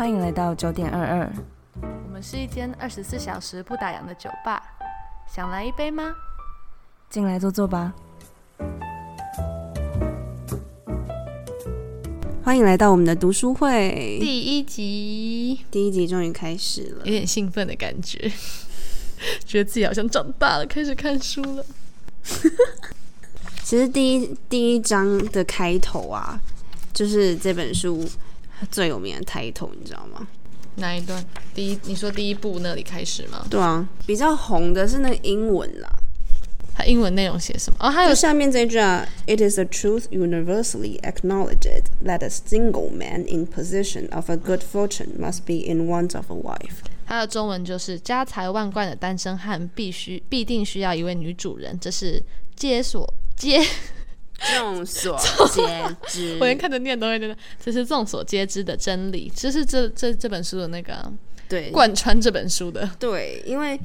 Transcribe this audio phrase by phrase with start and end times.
[0.00, 1.30] 欢迎来到九点二二。
[1.82, 4.62] 我们是一间二十四小时不打烊的酒吧，
[5.30, 6.14] 想来一杯吗？
[7.10, 7.92] 进来坐坐吧。
[12.42, 17.10] 欢迎来到我们的读书会，第一集第一集终于开始了有。
[17.10, 18.32] 点兴奋的感觉，
[19.44, 21.66] 觉得自己好像长大了，开始看书了。
[23.62, 26.40] 其实第一第一章的开头啊，
[26.94, 28.08] 就是这本书
[28.70, 30.26] 最有名的 title，你知道吗？
[30.76, 31.22] 哪一段？
[31.54, 33.44] 第一，你说第一部那里开始吗？
[33.50, 35.88] 对啊，比较红的是那个英文啦。
[36.72, 37.76] 它英文内容写什么？
[37.80, 45.18] 哦，还有下面这一句啊，It is a truth universally acknowledged that a single man in possession of a good fortune
[45.18, 46.78] must be in want of a wife。
[47.06, 52.22] 它的中文就是家财万贯的单身汉必须必定需要一位女主人，这是
[52.56, 53.60] 皆所皆。
[54.54, 55.18] 众所
[55.52, 55.62] 皆
[56.06, 56.38] 知。
[56.40, 61.12] 我连看着念都会觉得这是众所皆知的真理，这是这这这本书的那个
[61.48, 61.70] 对。
[61.70, 62.88] 贯穿这本书的。
[62.98, 63.78] 对，因为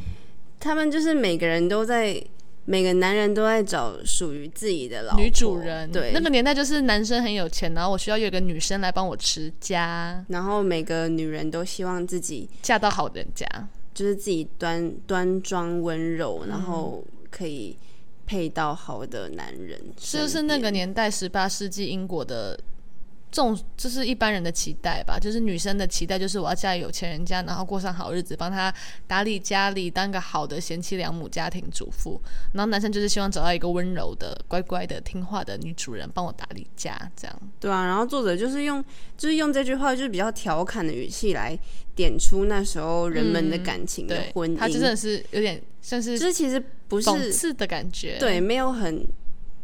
[0.59, 2.20] 他们就是每个人都在，
[2.66, 13.45] 每个男人都在找属于自己的老女主人，对，那个年代就是男生很有钱，然后我需要有一个女生来帮我持家，然后每个女人都希望自己嫁到好人家。
[13.94, 17.78] 就是自己端端庄温柔，嗯然后可以
[18.26, 22.59] 配到好的男人身边，就是那个年代，十八世纪英国的
[23.36, 25.19] 众，这是一般人的期待吧？
[25.19, 28.73] 就是女生的期待，就是我要嫁有钱人家，然后过上好日子，帮他
[29.05, 32.22] 打理家里，当个好的贤妻良母、家庭主妇。
[32.53, 37.42] 然后男生就是希望找到一个温柔的、乖乖的、听话的女主人，帮我打理家，这样。
[37.59, 38.81] 对啊，然后作者就是用
[39.17, 41.59] 就是用这句话，就是比较调侃的语气来
[41.94, 48.17] 点出那时候人们的感情的婚姻，，他真的是有点像是就是其实不是讽刺的感觉。
[48.17, 49.05] 对，没有很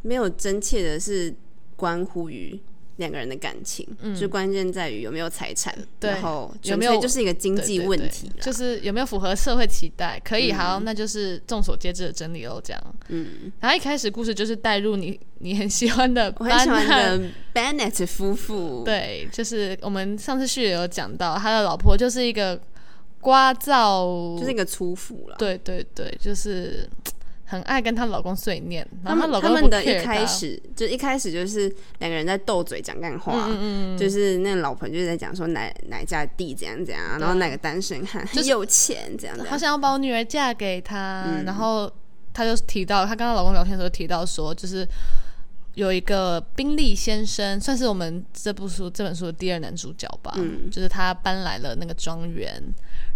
[0.02, 1.34] 没有真切的是
[1.76, 2.60] 关乎于
[3.02, 10.18] 两个人的感情，嗯就关键在于有没有财产，然后有没有就是一个经济问题就是有没有符合社会期待？
[10.24, 12.62] 可以，好，那就是众所皆知的真理喽。
[12.64, 22.56] 这样，嗯，然后一开始故事就是带入你你很喜欢的 我很喜欢班的 Bennett 夫妇，对，就是我们上次序也有讲到，他的老婆就是一个
[23.22, 25.36] 聒噪，就是一个粗妇了。
[25.38, 26.88] 对对对，就是
[27.52, 31.68] 很爱跟她老公碎念，然后她老公不他们的一开始就一开始就是
[32.00, 41.44] 两个人在斗嘴讲干话，嗯嗯嗯，就是那老婆就是在讲说哪哪家地怎样怎样，然后哪个单身汉很有钱这样这样，好想要把我女儿嫁给他，嗯。
[41.44, 41.92] 然后
[42.34, 44.88] 她就提到，她跟她老公聊天的时候提到说，就是
[45.74, 50.70] 有一个宾利先生，算是我们这部书这本书的第二男主角吧，嗯。
[50.72, 52.62] 就是他搬来了那个庄园，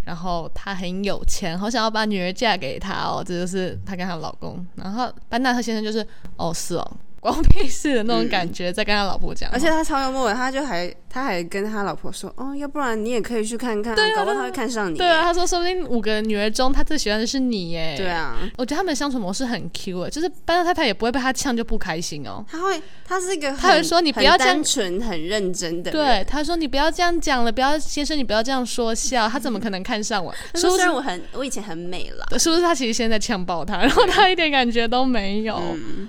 [0.05, 6.07] 然后他很有钱，好想要把女儿嫁给他哦，这就是她跟她老公，然后班纳特先生就是
[6.37, 6.97] 哦是哦。
[7.25, 14.97] 关我屁事的那种感觉，在跟他老婆讲话，而且他超幽默的，他就还他还跟他老婆说，哦，要不然你也可以去看看、啊，搞不好他会看上你。
[14.97, 17.95] 对啊，他说说不定五个女儿中，他最喜欢的是你耶。
[17.97, 22.45] 对啊，我觉得他们的相处模式很 Q 诶，就是班纳太太也不会被他呛就不开心哦。
[22.47, 25.89] 他会，他是一个很，他会说你不要这样单纯、很认真的。
[25.89, 30.31] 对，他说你不要这样讲了，不要先生你不要这样说笑，他怎么可能看上我？
[30.53, 36.07] 他是不是说虽然我很，我以前很美了，是不是他其实现在呛爆他，然后他一点感觉都没有，嗯，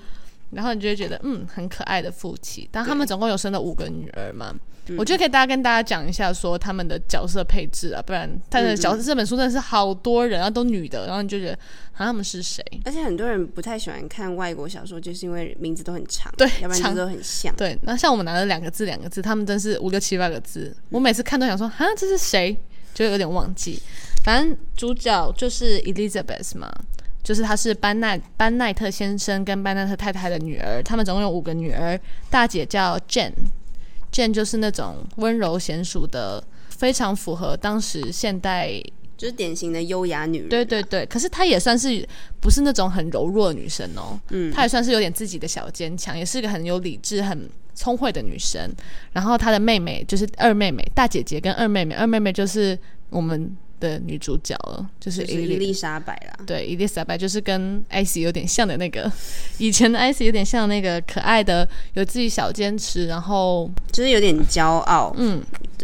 [0.51, 2.67] 然后你就会觉得嗯很可爱的夫妻。
[2.71, 4.53] 但他们总共有生了五个女儿嘛，
[4.87, 11.53] 嗯我觉得可以大家跟大家讲一下说他们的角色配置啊，不然他的角色这本书真的是好多人，啊都女的，然后你就觉得
[11.91, 12.63] 啊他们是谁？
[12.85, 17.53] 而且很多人不太喜欢看外国小说，就是因为名字都很长，对要不然都很像。
[17.57, 22.55] 对，那像我们拿了两个字两个字，他们真是五六七八个字，我每次看都想说啊这是谁，
[22.93, 23.81] 就有点忘记。
[24.23, 26.69] 反正主角就是 Elizabeth 嘛，
[27.27, 31.99] 就是她是班奈班奈特先生跟班奈特太太的女儿，他们总共有五个女儿，
[32.29, 38.81] 大姐叫 Jane，Jane 就是那种温柔娴熟的，非常符合当时现代
[39.17, 40.47] 就是典型的优雅女人。
[40.47, 42.07] 对对对，可是她也算是
[42.39, 48.73] 不是那种很柔弱的女生哦，嗯她也算是有点自己的小坚强，也是个很有理智、很聪慧的女生。
[49.11, 52.79] 然后她的妹妹就是二妹妹，大姐姐跟二妹妹，二妹妹就是
[53.09, 56.43] 我们的女主角了，就是伊丽丽莎白啦。
[56.45, 59.11] 对，伊丽莎白就是跟艾希有点像的那个，
[59.59, 65.41] 以前的艾希有点像那个可爱的，有自己小坚持，然后就是有点骄傲，嗯，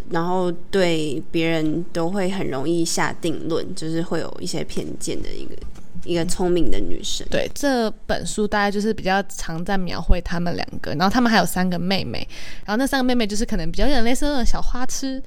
[0.10, 5.56] 然后对别人都会很容易下定论，就是会有一些偏见的一个
[6.04, 7.26] 一个聪明的女生。
[7.30, 12.28] 对，这本书大概就是比较常在描绘他们两个，然后他们还有三个妹妹，
[12.66, 15.22] 然后那三个妹妹就是可能比较有点类似那种小花痴，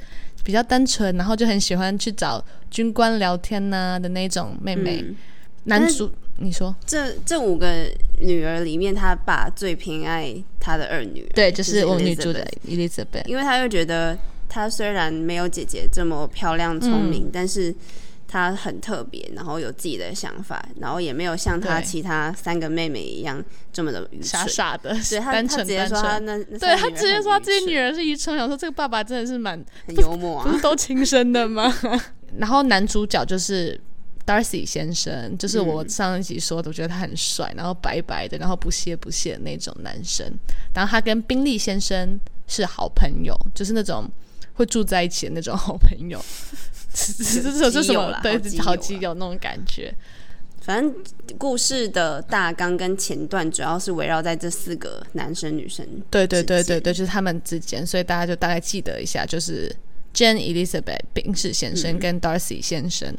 [0.46, 2.40] 比较单纯，然后就很喜欢去找
[2.70, 5.02] 军官聊天呐、的那种妹妹。
[5.02, 5.16] 嗯
[5.68, 7.90] 男主，你说这这五个
[8.20, 13.26] 女儿里面，他爸最偏爱他的二女儿，对，就是我们女主的 Elizabeth。
[13.26, 14.16] 因为他又觉得
[14.48, 17.74] 她虽然没有姐姐这么漂亮聪明，但是
[18.28, 23.42] 她很特别，然后有自己的想法，然后也没有像她其他三个妹妹一样
[23.72, 24.24] 这么的愚蠢。
[24.24, 25.86] 傻傻的，对她，单她直接。
[25.86, 31.72] 说她那，对他直接说他自己女儿是愚蠢，我想说这个爸爸真的是蛮很幽默啊不是，都亲生的吗？
[32.38, 33.80] 然后男主角就是
[34.26, 40.26] Darcy 先生，就是我嗯上一集说的，我觉得他很帅，然后白白的，然后不屑不屑的那种男生。
[40.74, 42.18] 然后他跟宾利先生
[42.48, 44.10] 是好朋友，就是那种
[44.54, 46.20] 会住在一起的那种好朋友。
[47.28, 48.18] 这这这这什基友啦？
[48.18, 49.94] 么对好基，友那种感觉。
[50.62, 50.92] 反正
[51.38, 55.86] 故事的大纲跟前段主要是围绕在这四个男生女生。
[56.10, 59.70] 对对对对对，就是他们之间，所以大家就大概记得一下，就是
[60.12, 63.14] Jane Elizabeth 宾士先生跟 Darcy 先生。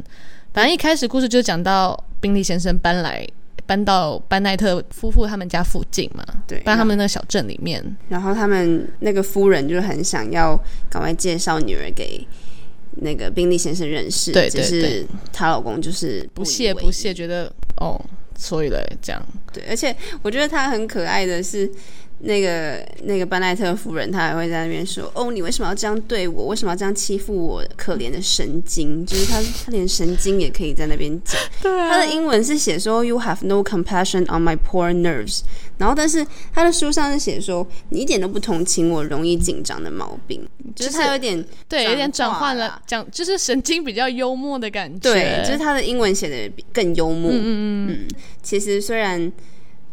[0.54, 3.26] 反正一开始故事就讲到宾利先生搬来
[3.66, 7.82] 搬到班奈特夫妇他们家附近嘛，对，搬他们那个小镇里面。
[8.10, 10.60] 然后他们那个夫人就很想要
[10.90, 12.28] 赶快介绍女儿给
[13.02, 18.00] 那个宾利先生认识，对对只是她老公就是不屑不屑，觉得哦，
[18.38, 19.22] 所以嘞这样，
[19.54, 21.70] 对，而且我觉得她很可爱的是。
[22.20, 26.48] 那个那个班奈特夫人，她还会在那边说：“哦，你为什么要这样对我？
[26.48, 29.06] 为什么要这样欺负我可怜的神经？
[29.06, 31.40] 就是她，她连神经也可以在那边讲。
[31.62, 35.42] 对啊她的英文是写说 “You have no compassion on my poor nerves”，
[35.78, 40.44] 然后但是她的书上是写说你一点都不同情我容易紧张的毛病，
[40.76, 47.30] 就是她有一点对，有点转换了啦，讲就是神经比较幽默的感觉，对，就是她的英文写的更幽默。
[47.32, 48.08] 嗯嗯嗯
[48.42, 49.32] 其实虽然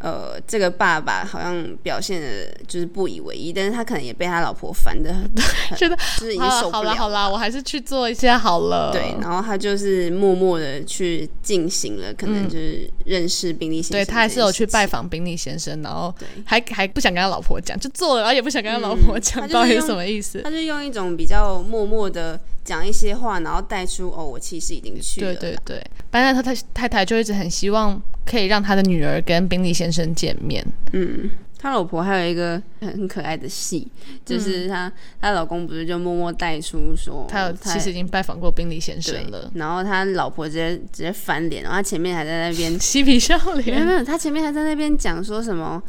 [0.05, 8.93] 呃这个爸爸好像表现的就是不以为意，但是他可能也被他老婆烦的很，觉得就是已经好受不了了好了好啦，我还是去做一下好了。
[8.93, 14.85] 对，然后他就是默默的去进行了，可能就是认识宾利先生、对他还是有去拜。
[14.85, 16.15] 访宾利先生，然后
[16.45, 20.43] 还还不想跟他老婆讲，就做了，然后也不想跟他老婆讲，到底是什么意思？
[20.43, 25.39] 他就用一种比较默默的讲一些话，然后带出哦，我其实已经去了啦。
[25.39, 30.65] 对对对，班奈特太太太就一直很希望可以让他的女儿跟宾利先生见面。
[30.93, 33.87] 嗯，他老婆还有一个很很可爱的戏，
[34.25, 34.91] 就是他
[35.21, 43.87] 她、老公不是就默默带出说他有哦其实已经拜访过宾利先生了，，然后他老婆直接直接翻脸，然后他前面还在那边嬉皮笑没有脸。
[43.87, 45.83] 没有，他前面还在那边讲说什么。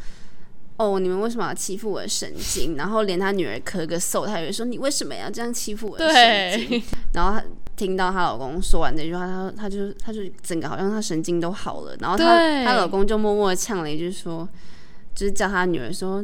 [0.77, 2.75] 哦，你们为什么要欺负我的神经？
[2.75, 6.83] 然后连他女儿咳个嗽，他也会说你为什么要这样欺负我的神经？
[7.13, 7.43] 然后她
[7.77, 11.95] 听到她老公说完这句话，她她就她就整个好像她神经都好了。
[11.99, 12.25] 然后她
[12.65, 14.47] 她老公就默默的呛了一句说，
[15.13, 16.23] 就是叫她女儿说，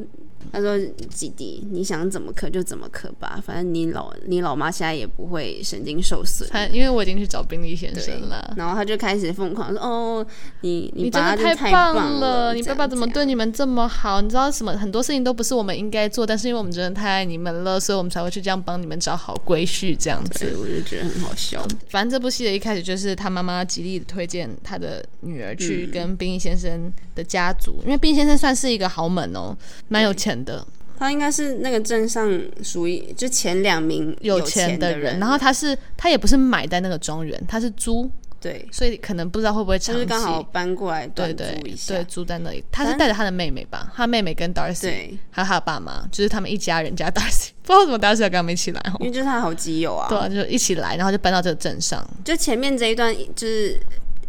[0.51, 0.77] 他说
[1.09, 6.49] 弟弟，你想怎么咳就怎么咳吧，反正你老你老妈现在也不会神经受损。
[6.49, 8.53] 他因为我已经去找宾利先生了。
[8.57, 10.25] 然后他就开始疯狂说：“哦，
[10.61, 14.21] 你你真爸的太棒了，你爸爸怎么对你们这么好？
[14.21, 14.71] 你知道什么？
[14.73, 20.55] 很多事情都不是我们应该做，但是因为我们真的太爱你们了，所以我们才会去这样帮你们找好归序这样子。
[20.59, 21.65] 我就觉得很好笑。
[21.89, 29.55] 反正这部戏的一开始就是他妈妈极力的推荐他的女儿去嗯跟宾利先生的家族，因为宾利先生算是一个豪门哦，
[29.87, 30.65] 蛮有钱的，
[30.97, 42.63] 他应该是那个镇上属于就前两名有钱钱的人，然后他是他也不是买在那个庄园，他是租，对，所以可能不知道会不会他长期是刚好搬过来短对对对租在那里。
[42.71, 49.07] 他是带着他的妹妹吧，他妹妹跟 Darcy 对，还有他的爸妈，就是他们一家人加 Darcy， 不知道为什么 Darcy 要跟他们一起来哦因。
[49.07, 50.07] 为就是他好基友啊。
[50.09, 52.07] 对啊，就一起来，然后就搬到这个镇上。
[52.23, 53.79] 就前面这一段就是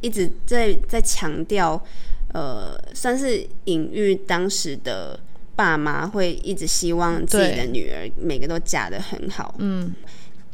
[0.01, 1.83] 一直在在强调，
[2.33, 5.19] 呃，算是隐喻当时的
[5.55, 9.95] 爸妈会一直希望自己的女儿每个都嫁得很好，嗯，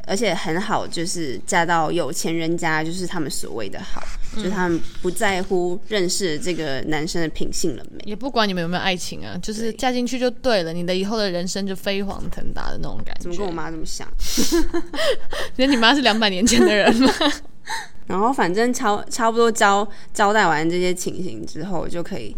[0.05, 4.01] 而且很好，就是嫁到有钱人家，就是他们所谓的好，
[4.35, 7.99] 嗯就是他们不在乎认识这个男生的品性了没。
[8.05, 13.21] 也不管你们有没有爱情啊，就是嫁进去就对了，你的以后的人生就飞黄腾达的那种感觉。
[13.21, 14.07] 怎么跟我妈这么像？
[15.55, 17.13] 觉得你妈是两百年前的人吗？
[18.07, 22.35] 然后反正差差不多交交代完这些情形之后，就可以，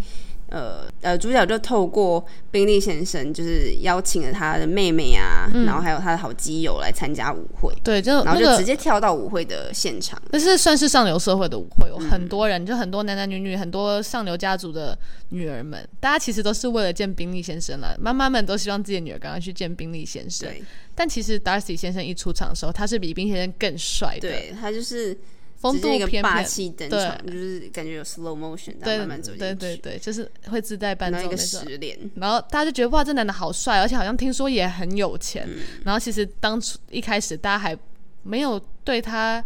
[0.52, 8.64] 呃呃，主角就透过宾利先生，就是邀请了他的妹妹啊，然后还有他的好基友来参加舞会，对，就然后就直。
[8.64, 10.22] 接跳到舞会的现场。
[10.32, 14.98] 那是算是上流社会的舞会，有嗯很多人，就很多男男女女，很多上流家族的
[15.30, 20.48] 女儿们，大家其实都是为了见宾利先生了，妈妈们都希望自己的女儿赶快去见宾利先生。
[20.48, 25.18] 对但其实 Darcy 先生一出场的时候，他是比宾先生更帅的，对，他就是
[25.62, 31.72] 风度翩翩，气登对场，就是感觉有 slow motion，对慢慢走进去，对对对，就是会自带伴然后一个奏那种。
[31.72, 35.48] 十连，然后大家就觉得哇，这男的好帅，而且好像听说也很有钱。
[35.48, 37.78] 嗯然后其实当初一开始大家还
[38.24, 39.44] 没有对他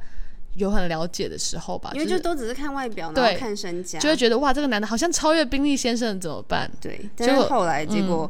[0.56, 6.72] 有很了解的时候吧，因为就就是都只是看外表，然对后看身家，就会觉得哇，这个男的好像超越宾利先生，怎么办？
[6.80, 6.98] 对。
[7.18, 8.30] 但是后来结果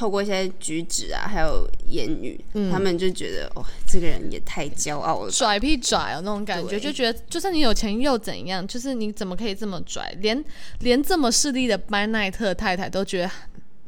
[0.00, 5.30] 透过一些举止啊，还有言语，嗯他们就觉得哇，这个人也太骄傲了吧。
[5.30, 8.66] 拽屁拽哦那种感觉，就觉得就算你有钱又怎样？
[8.66, 10.10] 就是你怎么可以这么拽？
[10.22, 10.42] 连
[10.78, 13.30] 连这么势利的班奈特太太都觉得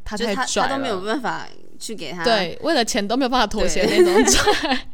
[0.04, 1.48] 他太拽了，他都没有办法
[1.80, 4.86] 去给他，对，为了钱都没有办法妥协那种拽。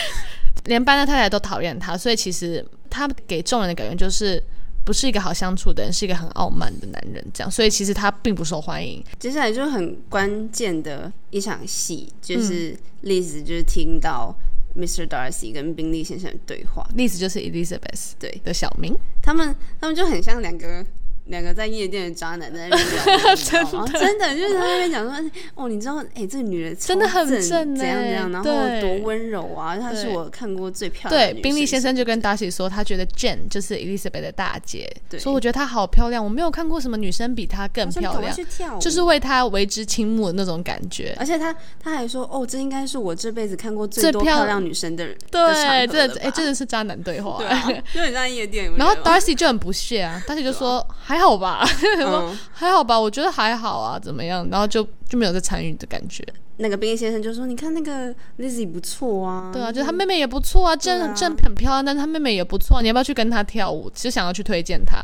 [0.66, 4.42] 连班奈太太都讨厌他，所以其实他给众人的感觉就是
[4.86, 7.50] 不是一个好相处的人，是一个很傲慢的男人，这样。
[7.50, 9.04] 所以其实他并不受欢迎。
[9.18, 14.32] 接下来就很关键的一场戏，嗯就是丽子就是听到
[14.76, 15.06] Mr.
[15.06, 20.86] Darcy 跟宾利先生的对话，例子就是 Elizabeth 对的小名，他们他们就很像两个。
[21.26, 23.92] 两个在夜店的渣男在那边聊天？
[23.92, 38.34] 真的就是他在那边讲说，哦，你知道，哎、这个女人真的很正正怎样欸怎样，然后对多温柔啊，她是我看过最漂亮的对，宾利先生生就跟 Darcy 说，他觉得 Jane 就是 Elizabeth 的大姐，对说我觉得她好漂亮，我没有看过什么女生比她更漂亮，
[38.80, 41.14] 就是为她为之倾慕的那种感觉。
[41.18, 45.40] 而且他他还说，哦，这应该是我这辈子看过最多漂亮女生的人对，
[45.86, 47.36] 这合了吧哎真的是渣男对话。
[47.38, 48.72] 对啊，就很像夜店。
[48.76, 51.64] 然后觉得 Darcy 就很不屑啊，Darcy 就说还好吧，
[52.04, 54.46] 嗯，还好吧，我觉得还好啊，怎么样？
[54.50, 56.24] 然后就就没有再参与的感觉。
[56.58, 63.90] 那个冰先生就说，你看那个 Lizzy 不错啊，对啊，就是他妹妹也不错啊，真真很漂亮，但是他妹妹也不错，你要不要去跟她跳舞？
[63.94, 65.02] 就想要去推荐她。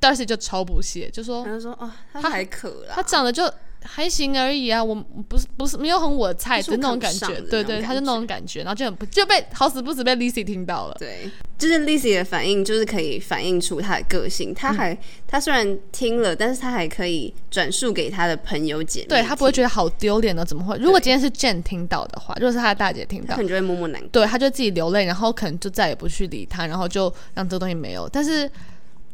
[0.00, 3.50] Darcy 就超不屑，就说他就说，哦，他他还可啦，她长得就
[3.82, 4.94] 还行而已啊，我
[5.28, 10.96] 不是不是没有很我的菜的那种感觉，对对，他就那种感觉，然后就很不就被好死不死被 Lizzy 听到了。
[10.98, 14.52] 对，就是 Lizzy 的反应，就是可以反映出她的个性。
[14.52, 20.76] 她还，嗯她虽然听了，但是她还可以转述给她的朋友姐妹，对他不会觉得好丢脸的，怎么会？
[20.78, 24.08] 如果今天是 Jane 听到的话，如果是他的大姐听到她可，能就会默默难过。
[24.10, 28.08] 对，他就自己流泪，然后可能就再也不去理他，然后就让这个东西没有。
[28.08, 28.50] 但是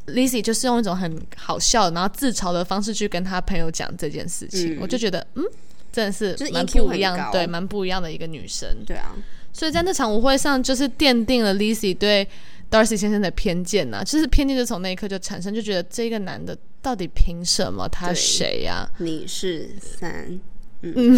[0.06, 4.78] Lizzy 就是用一种很好笑，然后自嘲的方式去跟他朋友讲这件事情，嗯。
[4.80, 5.44] 我就觉得，嗯，
[5.92, 8.68] 真的是蛮不一样，对，蛮不一样的一个女生。
[8.86, 9.14] 对啊，
[9.52, 12.28] 所以在那场舞会上，就是奠定了 Lizzy 对
[12.70, 17.88] Darcy 先生的偏见呐、就是偏见就从那一刻就产生，就觉得这个男的到底凭什么？
[17.88, 20.38] 他对谁呀、你是三，
[20.82, 21.16] 嗯，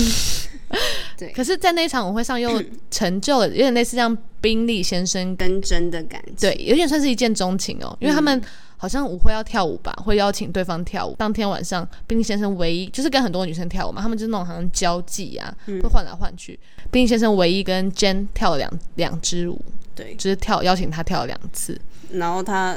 [1.17, 1.33] 对。
[1.33, 6.35] 可是，在那场舞会上又成就了，有点类似像宾利先生跟真的感情。
[6.39, 8.41] 对，有点算是一见钟情哦，因为他们
[8.77, 11.15] 好像舞会要跳舞吧，会邀请对方跳舞。
[11.19, 16.59] 当天晚上，宾利先生唯一就是跟很多女生跳舞嘛，他们就是那种好像交际啊，会换来换去。
[16.91, 19.61] 宾利先生唯一跟 Jen 跳了两两支舞，
[19.95, 21.81] 对，就是跳邀请他跳了两次，
[22.11, 22.77] 然后她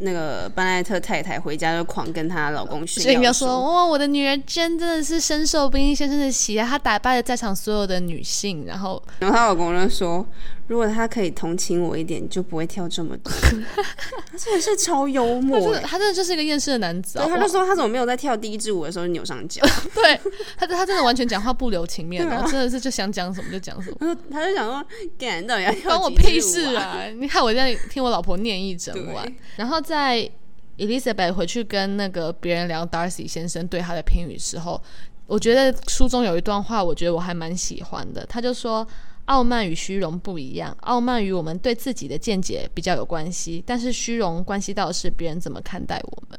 [0.00, 10.26] 那个班奈特太太回家就狂跟她老公炫所以你要耀说哇，我的女儿 Jen 真的是深受宾利先生的喜爱，她打败了在场所有的女性，然后然后她老公就说，
[10.66, 13.32] 如果她可以同情我一点，就不会跳这么多。
[14.30, 15.72] 他真的是超幽他真默欸。
[15.72, 17.24] 的他真的就是一个厌世的男子啊！
[17.24, 19.60] 对，他就说他怎么没有在跳第一支舞的时候扭上脚？
[19.94, 20.18] 对
[20.56, 24.16] 他他真的完全讲话不留情面，然后真的是就想讲什么就讲什么。
[24.30, 24.82] 他就想说，
[25.18, 26.96] 干到底要跳关我屁事啊！
[26.96, 27.06] 啊！
[27.18, 30.30] 你看我在听我老婆念一整晚，然后在
[30.78, 34.80] Elizabeth 回去跟那个别人聊 Darcy 先生对他的评语时候，
[35.26, 38.24] 我觉得书中有一段话，我觉得我还蛮喜欢的。
[38.24, 38.86] 他就说
[39.26, 46.38] ：“傲慢与虚荣不一样，傲慢与我们对自己的见解比较有关系，但是虚荣关系到的是别人怎么看待我们。”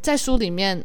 [0.00, 0.84] 在书里面。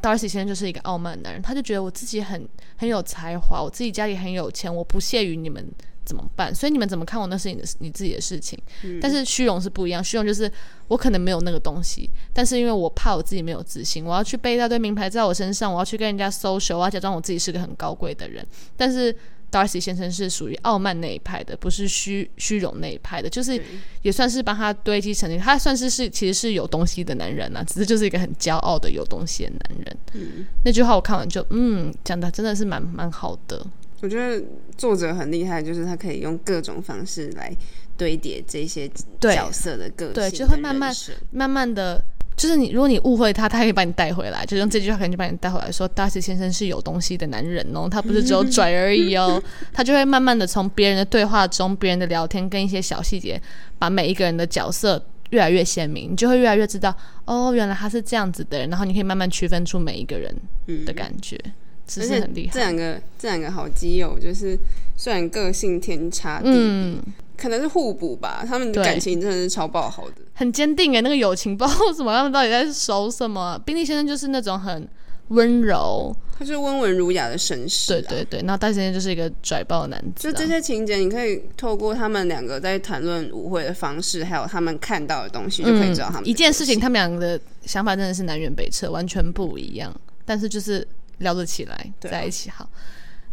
[0.00, 5.64] Darcy 先生就是一个傲慢男人，他就觉得我自己很很有才华，我自己家里很有钱，我不屑于你们
[6.04, 6.54] 怎么办？
[6.54, 8.58] 所以你们怎么看我，那是你的你自己的事情。
[9.00, 10.50] 但是虚荣是不一样，虚荣就是
[10.88, 18.46] 我可能没有那个东西，但是因为我怕我自己没有自信，我要去背一大堆名牌在我身上，我要去跟人家 social，我要假装我自己是个很高贵的人。
[18.76, 19.14] 但是
[19.50, 23.62] Darcy 先生是属于傲慢那一派的，不是虚虚荣那一派的，就是
[24.00, 29.96] 也算是帮他堆积成绩，他算是是其实是有东西的男人啊，只是就是一个很骄傲的有东西的男人。
[30.14, 33.62] 嗯，那句话我看完就嗯，讲的真的是蛮蛮好的。
[34.02, 34.44] 我觉得
[34.76, 37.56] 作者很厉害，就是他可以用各种方式来
[37.96, 38.90] 堆叠这些
[39.20, 40.92] 角色的个性对跟就会慢慢
[41.30, 42.04] 慢慢的，
[42.36, 49.40] 就是你如果你误会他，他可以把你带回来，就用这句话可能就把你带回来说，Darcy 先生是有东西的男人哦，他不是只有 拽而已哦，
[49.72, 53.40] 他就会慢慢的从别人的对话中、别人的聊天跟一些小细节，
[53.78, 55.02] 把每一个人的角色。
[55.30, 56.94] 越来越鲜明，你就会越来越知道
[57.24, 60.30] 哦，原来他是这样子的人，然后你可以慢慢区分出每一个人
[60.66, 61.52] 嗯的感觉，只
[62.00, 62.52] 而且是很厉害。
[62.52, 64.58] 这两个这两个好基友，就是
[64.96, 67.02] 虽然个性天差地别，嗯，
[67.36, 70.16] 可能是互补吧，他们的感情真的是超爆好的。
[70.34, 73.60] 很坚定诶，那个友情不知道为什么他们到底在熟什么。
[73.64, 74.88] 宾利先生就是那种很
[75.28, 89.94] 温柔，他就是温文儒雅的绅士、啊，对对对，然后戴先生就是一个拽爆的男子、啊，就这些情节，你可以透过他们两个在谈论舞会的方式，还有他们看到的东西，就可以知道他们嗯一件事情，他们两个的想法真的是南辕北辙，完全不一样。
[90.24, 90.86] 但是就是
[91.22, 92.68] 聊得起来，在一起好。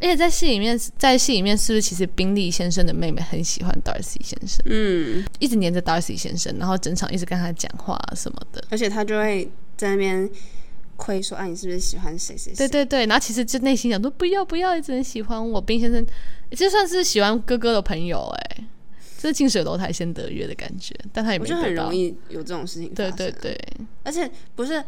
[0.02, 8.64] 而且在戏里面，在戏里面是不是其实宾利先生的妹妹很喜欢 Darcy 先生，嗯，一直黏着 Darcy 先生，然后整场一直跟他讲话什么的。
[8.70, 10.30] 而且他就会在那边
[10.96, 12.56] 亏说，啊，你是不是喜欢谁谁谁？
[12.56, 15.60] 对对对，然后其实就内心想说不要不要，一直很喜欢我。
[15.60, 16.06] 宾先生
[16.52, 18.64] 就算是喜欢哥哥的朋友、哎，
[19.18, 23.12] 这是近水楼台先得月的感觉，但他也我觉得很容易有这种事情对。
[23.12, 23.60] 对对，
[24.04, 24.82] 而且不是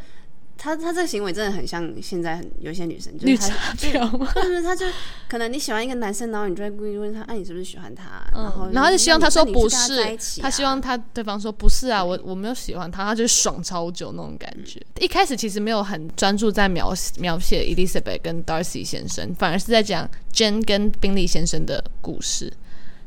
[0.61, 4.29] 他，他这个行为真的很像现在很有些女生，就绿是他茶婊吗？
[4.35, 4.85] 对对对，他就
[5.27, 8.23] 可能你喜欢一个男生，然后你就会故意问他，哎、你是不是喜欢他？
[8.31, 14.79] 然后嗯，然后就希望他说不是，他希望他对方说不是啊，我我没有喜欢他，他就爽超久那种感觉。
[14.99, 22.53] 一开始其实没有很专注在描描写 Elizabeth 跟 Darcy 先生，反而是在讲 Jane 跟宾利先生的故事。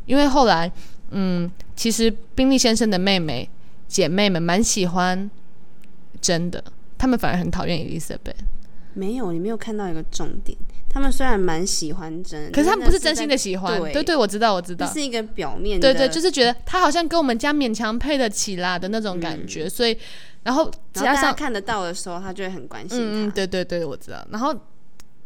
[0.07, 0.73] 因为后来，
[1.11, 3.49] 嗯，其实宾利先生的妹妹
[3.87, 5.31] 姐妹们蛮喜欢
[6.21, 6.63] 真的，
[7.05, 8.33] 他们反而很讨厌 Elizabeth。
[8.95, 10.57] 没有，你没有看到一个重点。
[10.89, 19.95] 他们虽然蛮喜欢真，可是他们不是真心的的喜欢，对对对，我知道我知道，这是一个表面的，对对，就是觉得他好像跟我们家勉强配得起啦的那种感觉，所以
[20.45, 24.27] 然后加上看得到的时候，他就会很关心嗯，对对对，我知道。
[24.31, 24.55] 然后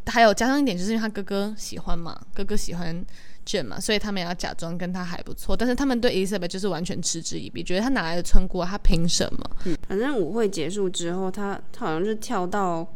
[0.07, 3.05] 还有加上一点，就是因为他哥哥喜欢嘛，哥哥喜欢
[3.49, 5.57] Jane 嘛，所以他们也要假装跟他还不错。
[5.57, 8.67] 但是他们对 Elizabeth 就是完全嗤之以鼻，觉得他哪来的村姑啊？
[8.69, 9.51] 他凭什么？
[9.65, 12.87] 嗯反正舞会结束之后，他他好像是跳到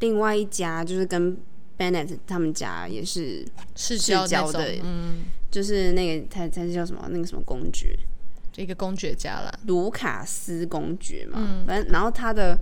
[0.00, 1.38] 另外一家，就是跟
[1.78, 7.96] Bennett 他们家也是，世世交的，嗯，就是那个他他是叫什么那个什么公爵，
[8.52, 9.52] 就一个公爵家啦。
[9.66, 11.38] 卢卡斯公爵嘛。
[11.38, 12.58] 嗯反正然后他的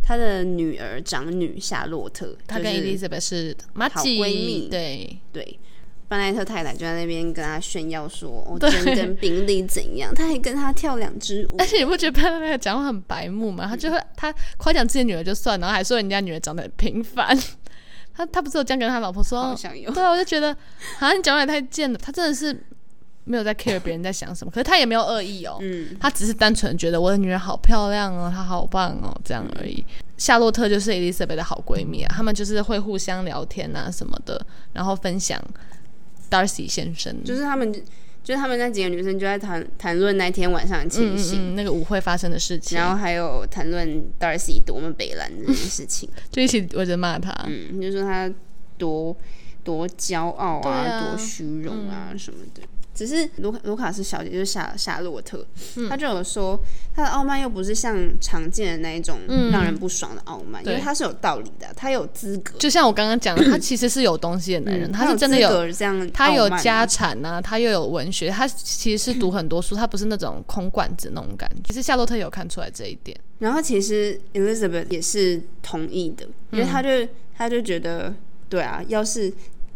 [0.00, 5.58] 他的女儿长女夏洛特，他跟 Elizabeth 是妈好吉闺蜜对，对。
[6.08, 13.66] 班奈特太太就在那边跟他炫耀说：“我，真跟宾利怎样？”他还跟他跳两支舞而，且你不觉得潘那个讲话很白目吗？
[13.68, 17.38] 他就会他夸奖自己女儿就算，然后还说人家女儿长得很平凡。
[18.14, 19.54] 他他不是有这样跟他老婆说。
[19.62, 20.52] 对啊，我就觉得
[20.98, 21.98] 好像你讲话也太贱了。
[22.02, 22.58] 他真的是
[23.24, 29.84] 没有在 care 别人在想什么，可是他也没有恶意哦，嗯，他只是单纯觉得我的女儿好漂亮哦，她好棒哦，这样而已。
[30.16, 35.40] 夏洛特就是 Elizabeth 的好闺蜜啊，她们就是会互相聊天啊什么的，然后分享
[36.30, 37.72] Darcy 先生，就是他们，
[38.22, 46.08] 就是他们那几个女生就在谈谈论那天晚上情形，嗯那个舞会发生的事情，然后还有谈论 Darcy 多么北蓝这件事情。
[46.30, 47.32] 就一起我就骂他。
[47.46, 48.30] 嗯，就说他
[48.76, 49.16] 多
[49.64, 52.62] 多骄傲啊，啊多虚荣啊、什么的。
[52.98, 55.88] 只是卢卡卢卡斯小姐就是夏夏洛特，嗯。
[55.88, 56.58] 她就有说
[56.92, 59.52] 她的傲慢又不是像常见的那一种嗯。
[59.52, 71.62] 让人不爽的傲慢，因为对她是有道理的，她有资格，就像我刚刚讲的，他其实是有东西的男人，嗯他是真的有，有这样，他有家，产呐、他又有文学，他其实是读很多书，他不是那种空罐子那种感觉。
[71.68, 76.88] 其实夏洛特有看出来这一点，然后其实 Elizabeth 也是同意的，因为她就
[77.36, 78.12] 她就觉得，
[78.48, 79.32] 对啊，要是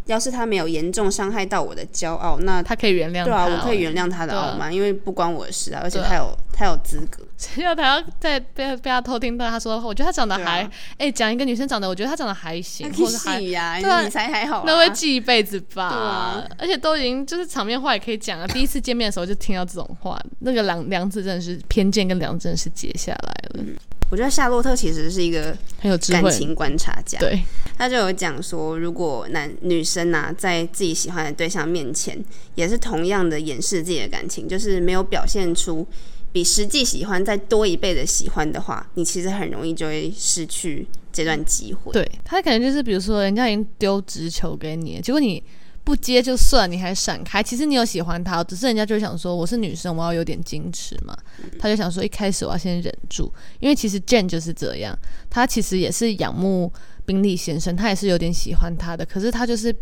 [0.07, 3.59] 要是他没有严重伤害到我的骄傲，那他可以原谅他、对啊，哦。
[3.59, 7.23] 我可以原谅他的傲慢，因为不关我的事啊，而且他有他有资格。
[7.39, 13.41] 谁要他要再被被他偷听到他说，我觉得他长得还，哎、讲一个女生长得，我觉得他长得还行，那可以或者还。
[13.41, 18.47] 戏呀，对啊你才还好啊，那会记一辈子吧，对啊而且都已经就是场面话也可以讲了。
[18.49, 23.65] 第一次见面的时候就听到这种话，那个梁梁子真的是偏见跟梁子真的是结下来了，
[24.13, 25.99] 我觉得夏洛特其实是一个很有。
[26.13, 27.43] 感情观察家，对，
[27.79, 32.23] 他就有讲说，如果男女生啊在自己喜欢的对象面前，
[32.55, 35.87] 也是同样的掩饰自己的感情，就是没有表现出
[36.31, 41.91] 比实际喜欢再多一倍的喜欢的话，你其实很容易就会失去这段机会。
[41.95, 45.43] 对他感觉就是比如说人家已经丢直球给你，结果你
[45.85, 47.43] 不接就算，你还闪开。
[47.43, 51.17] 其实你有喜欢他，只是人家就想说我是女生，我要有点矜持嘛。
[51.59, 54.97] 他就想说一开始我要先忍住，因为其实 Jane 就是这样，
[55.29, 56.73] 他其实也是仰慕
[57.05, 59.75] 宾利先生，他也是有点喜欢他的，可是他就是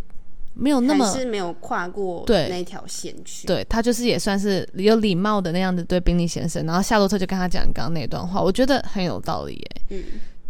[0.54, 3.46] 没有那么是没有跨过对那条线去。
[3.46, 9.82] 对他就是也算是有礼貌的那样子对宾利先生，然后夏洛特就跟他讲刚刚那段话，我觉得很有道理耶。
[9.90, 10.02] 嗯，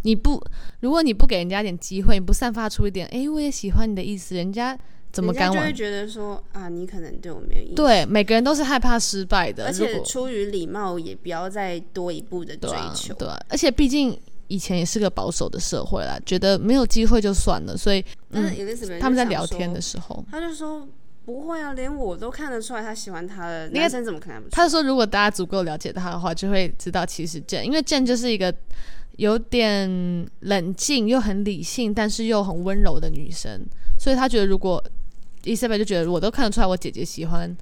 [0.03, 0.41] 你不，
[0.79, 4.77] 如果你不给人家点机会，你不散发出一点，诶，我也喜欢你的意思，人家
[5.11, 5.91] 怎么敢往人家就会？
[5.91, 7.75] 觉得说啊，你可能对我没有意思。
[7.75, 13.13] 对，每个人都是害怕失败的，而且出于礼貌，也不要再多一步的追对啊求。
[13.15, 18.03] 对啊，而且毕竟以前也是个保守的社会啦，觉得没有机会就算了，所以
[18.99, 20.87] 他们在聊天的时候，他就说
[21.23, 24.43] 不会啊，连我都看得出来他喜欢他的男生怎么可能？
[24.49, 28.53] 他说如果大家足够了解他的话，就会知道其实 Jane，因为 Jane 就是一个
[29.17, 33.65] 有点冷静又很理性，但是又很温柔的女生，
[33.99, 34.83] 所以他觉得如果
[35.43, 37.55] Isabel 就觉得我都看得出来我姐姐喜欢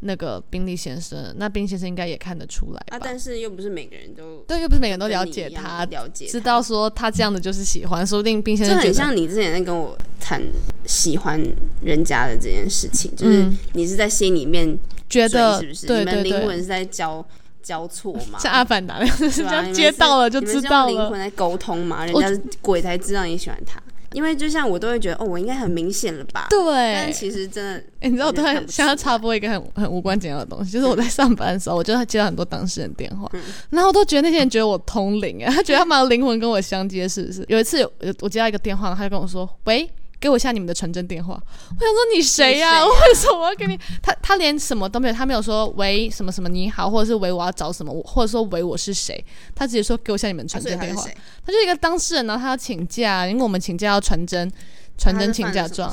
[0.00, 3.00] 那个宾利先生，那宾利先生应该也看得出来啊，吧？
[3.04, 10.40] 但是又不是每个人都对，又不是每个人都了解他，了解知道说他这样的就是喜欢，说不定宾先生觉得很像你之前在跟我谈
[10.86, 11.42] 喜欢
[11.82, 14.78] 人家的这件事情，就是嗯你是在心里面
[15.08, 15.86] 觉得是不是？
[15.86, 17.26] 对你们对对，灵魂是在交
[17.60, 18.38] 交错嘛？
[18.40, 19.06] 像阿凡达那
[19.64, 21.18] 样， 接到了就知道了灵魂。
[21.18, 22.06] 在沟通嘛？
[22.06, 26.46] 人家鬼才知道你喜欢他，因为就像我都会觉得哦，我应该很明显了吧？
[26.50, 33.40] 对但，其实真的，哎、你知道我突然想要插播一个很很无关紧要的东西，就是我在上班的时候，我就会接到很多当事人电话，嗯
[33.70, 37.44] 然后我都觉得那些人觉得我通灵，哎，他觉得他们的灵魂跟我相接，是不是？
[37.48, 39.88] 有一次有有我接到一个电话，他就跟我说：“喂。”
[40.20, 41.34] 给我一下你们的传真电话。
[41.34, 43.78] 我想说你谁呀、为什么我要给你？
[44.02, 51.04] 他他连什么都没有，他没有说喂什么什么你好，或者是喂我要找什么，或者说喂我是谁，他直接说给我一下你们啊传真电话。
[51.44, 54.50] 他就一个当事人，然后他要请假，因为我们请假要传真，
[54.96, 55.92] 传真请假状。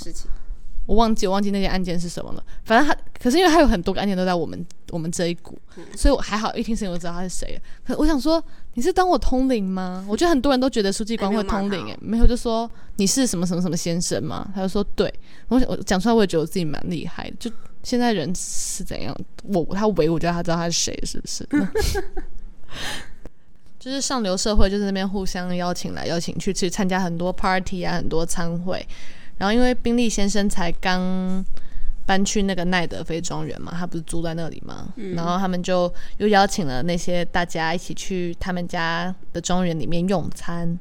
[0.86, 2.44] 我忘记我忘记那件案件是什么了。
[2.64, 7.62] 反正他，可是因为他有很多个案件都在我们我们这一股，嗯所以我还好一听声音我就知道他是谁了。
[7.86, 8.44] 可我想说，
[8.74, 10.06] 你是当我通灵吗？
[10.08, 14.48] 我觉得很多人都觉得书记官会通灵、诶，没有就说你是什么什么什么先生吗？
[14.54, 15.14] 他就说对。
[15.48, 17.36] 我想我讲出来，我也觉得我自己蛮厉害的。
[17.40, 17.52] 就
[17.84, 21.48] 现在人是怎样，我他围我觉得他知道他是谁，是不是？
[23.80, 28.84] 就是上流社会，就是那边互相邀请来邀请去，去参加很多 party 啊，很多餐会。
[29.38, 31.44] 然后因为宾利先生才刚
[32.06, 40.78] 搬去那个奈德菲庄园嘛，他不是住在那里嘛，然后他们就又邀请了那些大家一起去他们家的庄园里面用餐。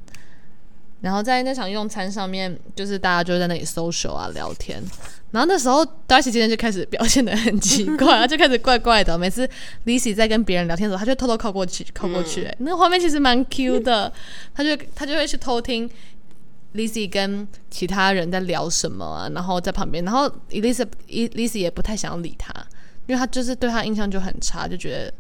[1.00, 4.82] 然后在那场用餐上面，就是大家就在那里 social 啊聊天。
[5.32, 9.18] 然后那时候 Darcy 今天就开始表现的很奇怪，他就开始怪怪的。
[9.18, 9.46] 每次
[9.84, 14.10] Lizzy 在跟别人聊天的时候，他就偷偷靠过去，靠过去、欸那个画面其实蛮 Q 的。
[14.54, 15.90] 他就他就会去偷听
[16.74, 22.52] Lizzy 跟其他人在聊什么啊，然后在旁边，然后 Elisa Lizzy 也不太想理他，
[23.06, 25.14] 因为他就是对他印象就很差，就觉得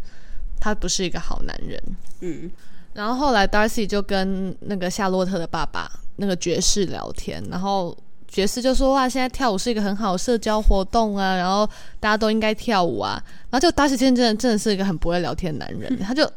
[0.60, 1.80] 他不是一个好男人。
[2.20, 2.50] 嗯，
[2.92, 11.64] 然后后来 Darcy 就跟那个夏洛特的爸爸那个爵士聊天，然后爵士就说哇，现在跳舞是一个很好的社交活动啊，然后
[12.00, 13.22] 大家都应该跳舞啊。
[13.50, 16.28] 然后就 Darcy 先生真的真的是一个很不会聊天的男人， 他就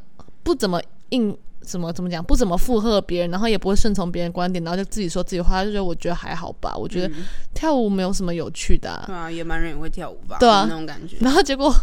[0.44, 1.36] 不怎么应
[1.68, 7.14] 怎么怎么讲，不怎么附和别人，然后也不会顺从别人观点，然后就自己说自己话，就觉得我觉得还好吧，我觉得
[7.54, 9.04] 跳舞没有什么有趣的、啊。
[9.06, 10.38] 对啊，野蛮人也会跳舞吧？
[10.40, 11.18] 对啊那种感觉。
[11.20, 11.74] 然后结果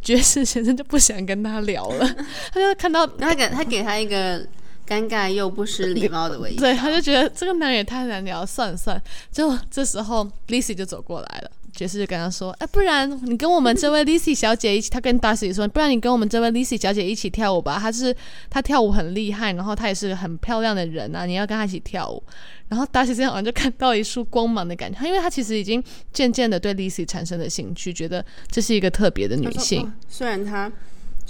[0.00, 2.08] 爵士先生就不想跟他聊了，
[2.50, 4.40] 他就看到他给他给他一个
[4.88, 6.60] 尴尬又不失礼貌的微笑。
[6.60, 9.02] 对，他就觉得这个男人也太难聊，算了算了。
[9.30, 17.78] 结果这时候 Lizzy 就走过来了，爵士就跟他说：“哎，不然你跟我们这位 Lissy 小姐一起，他跟达西说，不然你跟我们这位 Lissy 小姐一起跳舞吧。
[17.78, 18.14] 她是
[18.48, 22.22] 她跳舞很厉害，然后她也是很漂亮的人啊，你要跟她一起跳舞。”
[22.68, 29.92] 然后 Darcy 这样好像就看到一束光芒的感觉，因为他其实已经渐渐的对 Lissy 产生了兴趣，觉得这是一个特别的女性。
[30.08, 30.70] 虽然他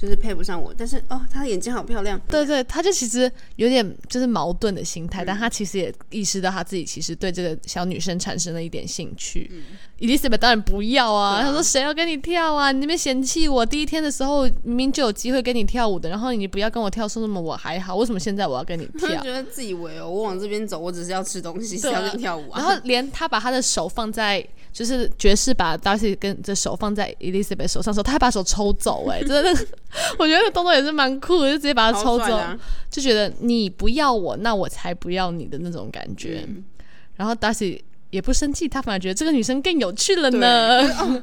[0.01, 2.19] 就是配不上我，但是哦，她的眼睛好漂亮。
[2.27, 9.63] 对对，他就其实有点就是矛盾的心态，但他其实也意识到他自己其实对这个小女生产生了一点兴趣。
[9.99, 12.73] Elizabeth 当然不要啊，她说谁要跟你跳啊？
[12.73, 19.23] 你那边嫌弃我，第一天的时候明明就有机会跟你跳舞的，然后你不要跟我跳，说什么我还好，为什么现在我要跟你跳？
[19.23, 22.59] 觉得自以为哦，我往这边走，我只是要吃东西，是对啊要跟跳舞啊。
[22.59, 29.67] 然后连他把他的手放在，就是爵士把 Darcy 跟这手放在 Elizabeth 手上的时候，他还把手抽走、哎，真的，
[30.19, 32.41] 我觉得那动作也是蛮酷的，就直接把他抽走。
[32.91, 36.45] 就觉得你不要我，那我才不要你的那种感觉。
[36.47, 36.65] 嗯
[37.17, 37.79] 然后 Darcy
[38.09, 40.81] 也不生气，他反而觉得这个女生更有趣了呢。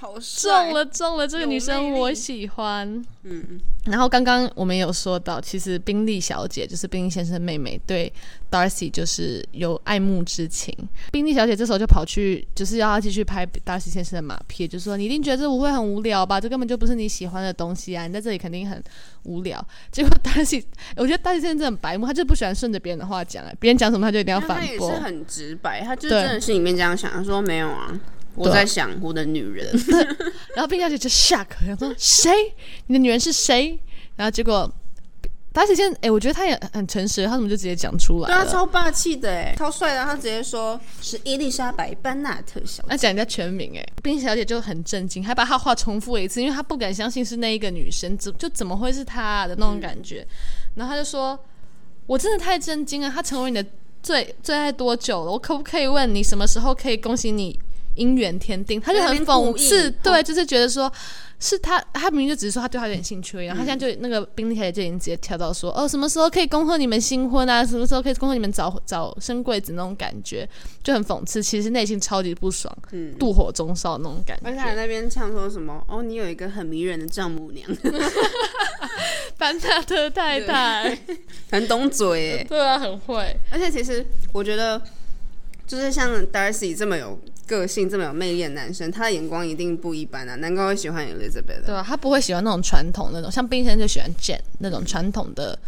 [0.00, 3.04] 哦好中了中了，这个女生我喜欢。
[3.22, 8.12] 嗯，然后刚刚我们有说到，其实宾利小姐就是宾利先生的妹妹，对
[8.50, 10.76] Darcy 就是有爱慕之情。
[11.10, 16.40] 宾利小姐这时候就跑去，就是要他继续拍 Darcy 先生的马屁，就说你一定觉得这舞会很无聊吧？
[16.40, 18.06] 这根本就不是你喜欢的东西啊！
[18.06, 18.82] 你在这里肯定很
[19.24, 19.64] 无聊。
[19.90, 20.62] 结果 Darcy，
[20.96, 25.00] 我觉得 Darcy 先生真的很白目，他就不喜欢顺着别人的话讲，别人讲什么他就一定要那他也反驳是。
[25.00, 27.98] 很直白，他就是真的心里面这样想，他说没有啊，
[28.36, 29.68] 我在想我的女人。
[30.54, 32.30] 然后冰小姐就 shock，想说谁？
[32.86, 33.78] 你的女人是谁？
[34.16, 34.70] 然后结果
[35.52, 40.04] 达喜现在，哎，我觉得他也很诚实，他怎么就直接讲出来对啊，超霸气的哎，超帅的。
[40.04, 42.88] 他直接说是伊丽莎白·班纳特小姐。
[42.88, 50.26] 那讲人家全名，哎，冰小姐就很震惊，还把她话重复了一次，因为她不敢相信是那一个女生，怎就怎么会是她的那种感觉。
[50.74, 51.38] 然后她就说
[52.06, 53.66] ：“我真的太震惊了，她成为你的
[54.02, 55.32] 最最爱多久了？
[55.32, 57.58] 我可不可以问你什么时候可以恭喜你
[57.96, 60.92] 姻缘天定，他就很讽刺，对，就是觉得说。
[61.38, 67.62] 是他，他明明就只是说他对他有点兴趣而已，然后他现在就那个宾利小姐就已经直接跳到说，哦，什么时候可以恭贺你们新婚啊？
[67.62, 70.48] 什么时候可以恭贺你们早早生贵子那种感觉，
[70.82, 74.86] 就很讽刺，其实内心超级不爽，嗯，妒火中烧那种感觉而且还在。
[74.86, 77.70] 那边唱说什么哦，你有一个很迷人的丈母娘，
[79.36, 80.98] 班纳特太太，
[81.52, 82.46] 很懂嘴。
[82.48, 84.80] 对啊，很会，而且其实我觉得，
[85.66, 91.62] 就是像 Darcy 这么有个性、这么有魅力的男生，他的眼光一定不一般啊，难怪会喜欢 Elizabeth 的。
[91.66, 95.58] 对啊，他不会喜欢那种传统那种，像冰先生就喜欢 Jane 那种传统的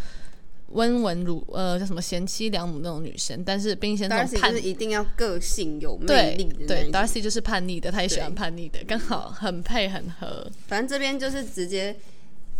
[0.72, 10.50] 温文儒呃叫什么贤妻良母那种女生，但是冰先生那 Darcy 种叛就是一定要个性有魅力对，Darcy 就是叛逆的，他也喜欢叛逆的，刚好很配很合。
[10.66, 11.96] 反正这边就是直接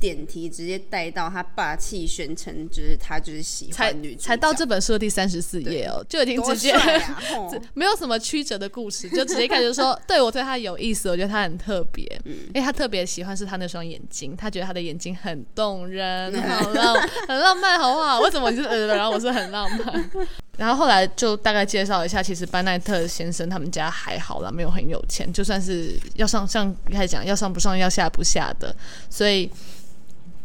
[0.00, 6.82] 点题，直接带到他霸气宣称，就是他就是喜才欢女主角才到这本书的第三十四页哦，就已经直接啊！
[7.74, 16.94] 没有什么曲折的故事，就直接开始说，对我对他有意思，我觉得他很特别，嗯因为他特别喜欢是他那双眼睛，他觉得他的眼睛很动人， 好浪，
[17.26, 18.20] 很浪漫，好不好？
[18.20, 20.10] 为什么你是呃，然后我是很浪漫。
[20.56, 28.74] 然后后来就大概介绍一下，其实班奈特先生他们家还好啦，没有很有钱，就算是要上像一开始讲要上不上要下不下的，
[29.08, 29.48] 所以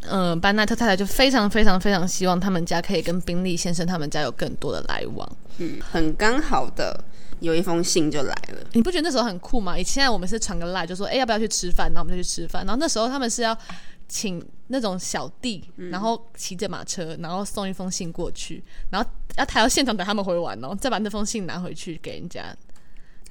[0.09, 5.37] 嗯，班奈特太太就非常非常非常希望他们家可以跟宾利先生他们家有更多的来往。
[5.57, 7.03] 嗯，很刚好的
[7.39, 8.57] 有一封信就来了。
[8.73, 9.77] 你不觉得那时候很酷吗？
[9.77, 12.65] 以前我们是传个赖，就说哎、要不要去吃饭，然后我们就去吃饭。
[12.65, 13.57] 然后那时候他们是要
[14.07, 22.55] 请那种小弟，然后骑着马车，然后送一封信过去，然后要他要现场等他们回完哦，再把那封信拿回去给人家。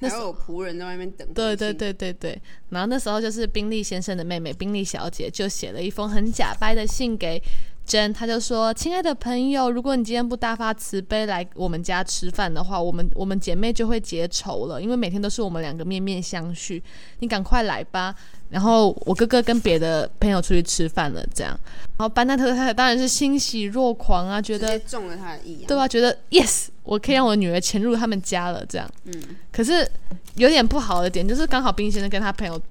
[0.03, 1.27] 那还有仆人在外面等。
[1.33, 7.41] 对对，对对对，然后那时候就是宾利先生的妹妹宾利小姐就写了一封很假掰的信给
[7.85, 16.81] 珍，她就说：“亲爱的朋友，如果你今天不大发慈悲来我们家吃饭的话，我们我们姐妹就会结仇了，因为每天都是我们两个面面相觑，
[17.19, 18.15] 你赶快来吧。”
[18.49, 21.59] 然后我哥哥跟别的朋友出去吃饭了，这样，
[21.97, 25.65] 然后班纳特太太当然是欣喜若狂啊，觉得接中了他的意啊。
[25.67, 25.87] 对吧？
[25.87, 28.87] 觉得 yes，我可以让我的女儿潜入他们家了，这样。
[29.05, 29.13] 嗯，
[29.51, 29.89] 可是
[30.35, 32.61] 有点不好的点就是，刚好冰先生跟他朋友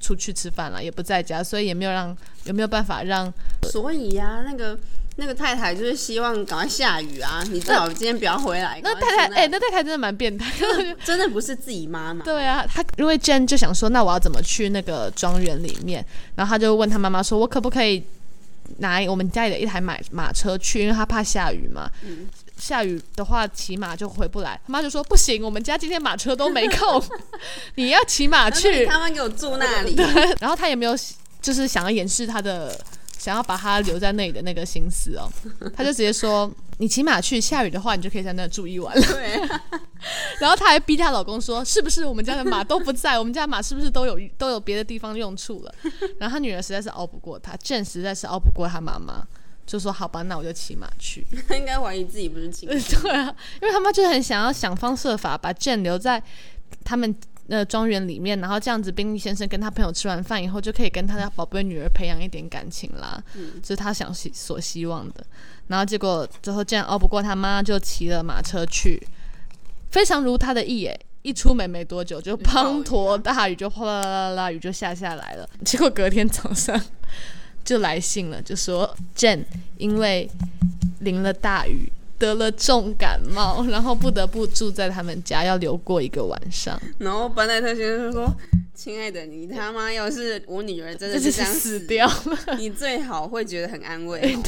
[0.00, 3.32] 出去吃饭了，也不在家，所以也没有让有没有办法让
[3.70, 4.78] 所以呀、那个
[5.16, 8.80] 那个太太就是希望赶快下雨啊，你最好今天不要回来。
[8.82, 10.52] 那太太哎、那太太真的蛮变态。
[11.04, 12.24] 真的不是自己妈妈。
[12.24, 16.04] 对啊，她因为 Jen 就想说，那我要怎么去那个庄园里面？
[16.34, 18.04] 然后她就问她妈妈说，我可不可以
[18.78, 20.82] 拿我们家里的一台马马车去？
[20.82, 21.90] 因为她怕下雨嘛。
[22.02, 24.60] 嗯下雨的话，骑马就回不来。
[24.66, 27.02] 他妈就说不行，我们家今天马车都没空，
[27.76, 28.86] 你要骑马去。
[28.86, 29.94] 他妈给我住那里。
[30.40, 30.94] 然后他也没有
[31.40, 32.78] 就是想要掩饰他的
[33.18, 35.30] 想要把他留在那里的那个心思哦，
[35.76, 39.02] 他就直接说：“你骑马去，下雨的话你就可以在那住一晚了。
[39.06, 39.40] 对，”
[40.40, 43.18] 然后她还逼她老公说：“是不是我们家的马都不在？
[43.18, 45.74] 我们家马是不是都有都有别的地方用处了？”
[46.18, 49.26] 然后他女儿实在是熬不过他，Jane 实在是熬不过他妈妈，
[49.66, 51.26] 就说：“好吧，那我就骑马去。
[51.48, 53.02] ”他应该怀疑自己不是亲生。
[53.02, 56.22] 对啊，因为他妈就很想要想方设法把 Jane 留在
[56.84, 57.14] 他们
[57.48, 63.22] 呃庄园里面，然后这样子，宾利先生跟他朋友吃完饭以后，就可以跟他的宝贝女儿培养一点感情啦。
[63.34, 65.26] 嗯这是他想希所希望的。
[65.66, 69.04] 然后结果最后这样熬不过他妈，就骑了马车去，
[69.90, 70.98] 非常如他的意诶。
[71.22, 75.44] 一出门没多久，就滂沱大雨，就哗啦啦啦啦，雨就下下来了。
[75.64, 76.80] 结果隔天早上
[77.66, 79.44] 就来信了，就说 Jane
[79.76, 80.30] 因为
[81.00, 86.80] 淋了大雨，得了重感冒， 然后不得不住在他们家，要留过一个晚上。
[86.98, 88.32] 然后班奈特先生说
[88.74, 94.42] ：“亲爱的，你他妈要是我女儿真的就是是这样死掉了， 你最好会觉得很安慰哦。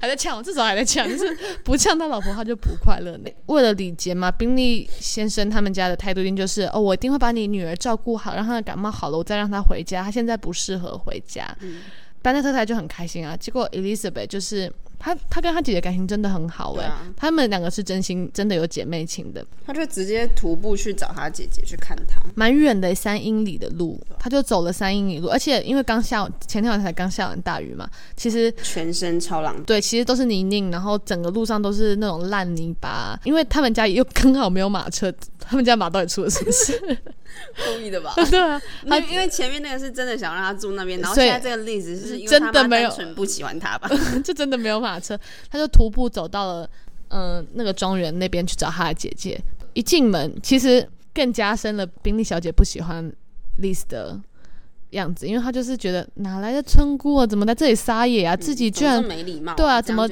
[0.00, 3.30] 还在呛我，至少还在呛，就是不呛他老婆，他就不快乐呢。
[3.46, 10.02] 为了礼节嘛，宾利先生他们家的态度一定就是哦，我一定会把你女儿照顾好，让她的感冒好了，我再让她回家。
[10.02, 11.46] 她现在不适合回家。
[11.60, 11.80] 嗯
[12.22, 13.36] 班奈特太太就很开心啊。
[13.36, 19.44] 结果 Elizabeth 就是她，她跟她姐姐感情真的很好哎、对啊她们两个是真心真的有姐妹情的。
[19.64, 22.20] 她就直接徒步去找她姐姐去看她。
[22.34, 35.12] 蛮远的，三英里的路，她就走了三英里路，而且因为刚下前天晚上才刚下完大雨嘛，其实全身超狼，对，其实都是泥泞，然后整个路上都是那种烂泥巴，因为他们家又刚好没有马车，
[35.48, 36.78] 他们家马到底出了什么事？
[37.64, 38.12] 故意的吧？
[38.30, 43.88] 对啊，因为因为前面那个是真的想让他住那边，然后现在这个例子是真的没有不喜欢他吧？
[44.22, 45.18] 就真的没有马车，
[45.50, 46.68] 他就徒步走到了
[47.10, 49.40] 嗯、那个庄园那边去找他的姐姐。
[49.72, 53.10] 一进门，其实更加深了宾利小姐不喜欢
[53.62, 54.20] Liz 的
[54.90, 58.36] 样子，因为他就是觉得哪来的村姑啊，怎么在这里撒野啊？
[58.36, 60.08] 自己居然没礼貌，对啊怎么？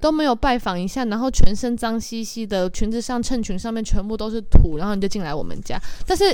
[0.00, 5.80] 都没有拜访一下，然后全身脏兮兮的，裙子上衬裙上面全部都是土，然后你就进来我们家。
[6.06, 6.24] 但是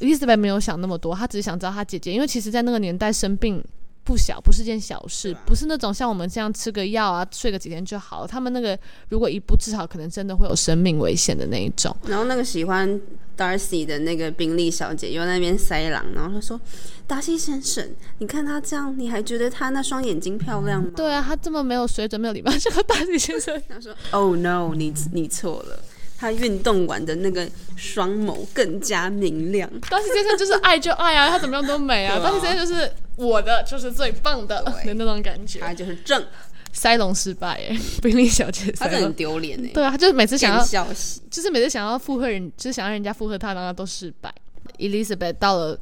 [0.00, 3.62] Elizabeth 没有想那么多，她只是想知道她姐姐，因为其实，在那个年代生病
[4.02, 8.26] 不小，不是件小事，不是那种像我们这样吃个药啊，睡个几天就好了。
[8.26, 8.76] 他们那个
[9.08, 11.94] 如果一不治好，可能真的会有生命危险的那一种。
[12.06, 13.00] 然后那个喜欢
[13.36, 16.60] Darcy 的那个宾利小姐又在那边塞狼，然后她说
[17.06, 23.62] ：“达西先生，你看他这样，你还觉得他那双眼睛漂亮吗？”对啊，他这么没有水准、没有礼貌，这个达西先生。
[23.68, 25.78] 他说：“Oh no，你你错了。”
[26.18, 29.70] 他运动完的那个双眸更加明亮。
[29.88, 32.18] 达西先生就是爱就爱啊，他怎么样都美啊。
[32.18, 35.60] 达西先生就是我的，就是最棒的的那种感觉。
[35.60, 36.24] 他就是正。
[36.72, 39.70] 塞隆失败哎，宾利小姐，她很丢脸哎。
[39.74, 40.86] 对啊，他就是每次想要，
[41.28, 44.32] 就是每次想要附和人，就是想让人家附和他，然后都失败。
[44.78, 45.76] Elizabeth 到了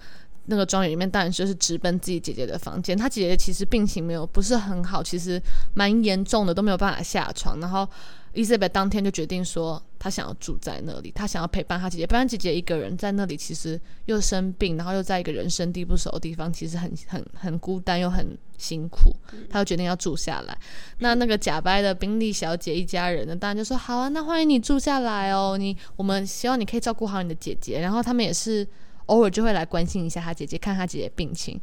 [0.46, 2.96] 那个庄园里面，当然就是直奔自己姐姐的房间。
[2.96, 5.38] 她姐姐其实病情没有不是很好，其实
[5.74, 7.60] 蛮严重的，都没有办法下床。
[7.60, 7.86] 然后。
[8.34, 12.06] 伊莎贝当天就决定说，她想要住在那里，她想要陪伴她姐姐。
[12.06, 19.12] 不然姐姐一个人在那里，其实又生病，然后又在一个人生地不熟的地方，其实很很很孤单又很辛苦。
[19.48, 20.56] 她就决定要住下来。
[20.98, 25.56] 那那个假掰的宾利小姐一家人呢，当然就说好啊，那欢迎你住下来哦。
[25.58, 27.80] 你我们希望你可以照顾好你的姐姐。
[27.80, 28.66] 然后他们也是
[29.06, 31.60] 偶尔就会来关心一下她姐姐，看她姐姐病情。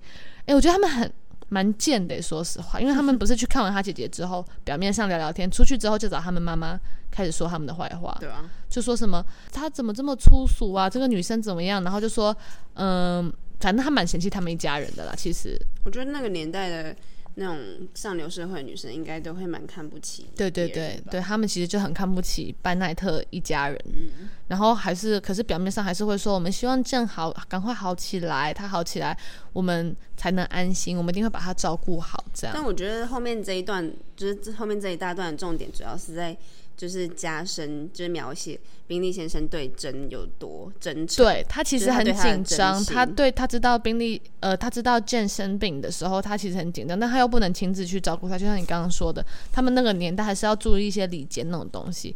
[0.48, 1.12] 诶，我觉得他们很。
[1.50, 6.80] 蛮贱的，说实话，因为他们不是去看完他姐姐之后，表面上聊聊天，出去之后就找他们妈妈
[7.12, 12.36] 开始说他们的坏话，对啊，就说什么他怎么这么粗俗啊，这个女生怎么样，然后就说，
[12.74, 15.14] 嗯，反正他蛮嫌弃他们一家人的啦。
[15.16, 16.96] 其实我觉得那个年代的。
[17.36, 17.58] 那种
[17.94, 29.18] 上流社会的女生应该都会蛮看不起，对对对对，他们其实就很看不起班奈特一家人，嗯，然后还是可是表面上还是会说，我们希望正好赶快好起来，他好起来，
[29.54, 32.56] 我们才能安心，我们一定会把他照顾好，这样。
[32.56, 36.36] 但我觉得后面这一段，就是后面这一大段的重点，主要是在。
[36.78, 41.26] 就是加深，就是描写宾利先生对真有多真诚。
[41.26, 48.38] 对他其实很紧张，他对他知道宾利，呃，他知道健生病的时候，他其实很紧张，但他又不能亲自去照顾他。
[48.38, 52.16] 就像你刚刚说的，他们那个年代还是要注意一些礼节那种东西。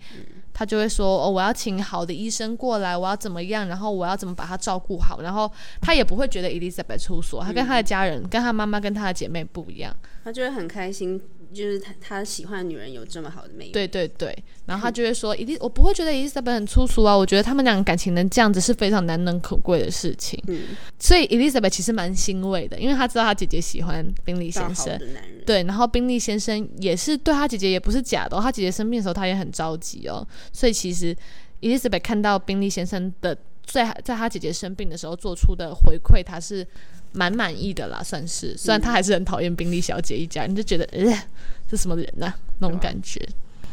[0.51, 3.65] 他就会说：“哦，我要请好的医生过来，我要怎么样？
[3.69, 5.21] 然后我要怎么把他照顾好？
[5.21, 11.21] 然后他也不会觉得 Elizabeth 出所，他跟他的家人，跟他妈妈，跟他的姐妹不一样，他就会很开心。”
[11.53, 20.39] 就是他他喜欢的女人有这么好的魅力，对对对，然后他就会说，一定我不会觉得伊丽莎白很粗俗啊，我觉得他们两个感情能这样子是非常难能可贵的事情。
[20.47, 20.61] 嗯，
[20.99, 24.99] 所以伊丽莎白其实蛮欣慰的，因为她知道她姐姐喜欢宾利先生，
[25.45, 31.15] 对，然后宾利先生也是对她姐姐也不是假的，她姐姐生病的时候她也很着急哦，所以其实
[31.61, 33.35] 伊丽莎白看到宾利先生的
[33.65, 36.67] 在在她姐姐生病的时候做出的回馈，他是。
[37.11, 38.55] 蛮满意的啦，算是。
[38.57, 41.23] 虽然他还是很讨厌宾利小姐一家，你就觉得，呃，
[41.69, 42.33] 这什么人呢？
[42.59, 43.21] 那种感觉。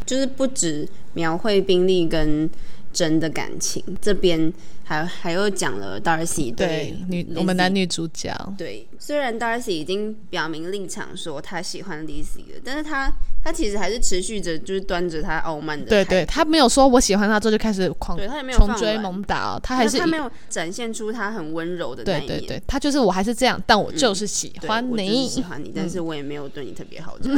[0.05, 2.49] 就是不止描绘宾利跟
[2.97, 4.51] 真的感情，这边
[4.83, 8.35] 还还又讲了 Darcy 对女我们男女主角。
[8.57, 13.13] 对，虽然 Darcy 已经表明立场说他喜欢 Lizzie 了，但是他。
[13.45, 15.87] 他其实还是持续着，就是端着他傲慢的。
[15.87, 22.27] 对对，他没有说我喜欢他之后就开始狂，对他也没有穷追猛打，他还是他没有展现出他很温柔的那一面。
[22.27, 27.17] 对对对，他就是我还是这样，但我就是喜欢你，喜欢你，但是我也没有对你特别好。
[27.19, 27.33] 对，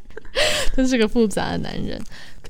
[0.74, 2.00] 真是个复杂的男人。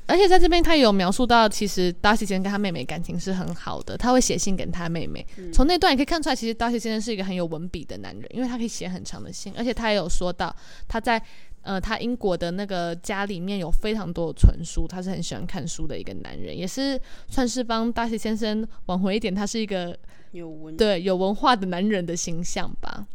[0.07, 5.25] 而且在这边，他有描述到，其实达西先生跟他妹妹感情是很好的，他会写信给他妹妹。
[5.53, 10.55] 从那段也可以看出来，其实达西先生是一个很有文笔的男人，因为他可以写很长的信，而且他也有说到
[10.87, 11.21] 他在。
[11.67, 19.97] 呃，他英国的那个家里面有非常多的存书，他是很喜欢看书的一个男人，也是算是帮大西先生挽回一点，他是一个
[20.29, 23.07] 有文对有文化的男人的形象吧。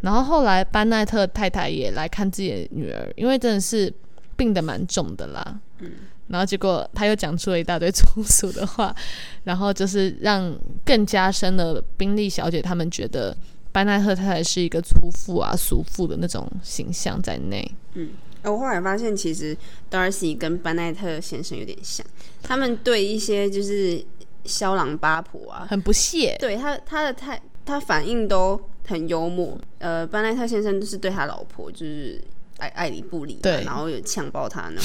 [0.00, 3.92] 然后后来班奈特太太也来看自己的女儿，因为真的是
[4.38, 5.60] 病得蛮重的啦。
[5.80, 5.92] 嗯，
[6.32, 8.92] 然后结果他又讲出了一大堆粗俗的话，
[9.44, 10.52] 然后就是让
[10.84, 13.36] 更加深了宾利小姐他们觉得。
[13.74, 17.66] 班奈特太太是一个粗妇啊、俗妇的那种形象在内。
[17.94, 18.10] 嗯，
[18.42, 19.56] 我后来发现，其实
[19.90, 22.04] Darcy 跟班奈特先生有点像，
[22.42, 24.04] 他们对一些就是
[24.44, 26.36] 肖郎八婆啊，很不屑。
[26.38, 29.58] 对他，他的太，他反应都很幽默。
[29.78, 32.22] 呃，班奈特先生就是对他老婆就是
[32.58, 34.84] 爱爱理不理，对，然后有呛爆他那种。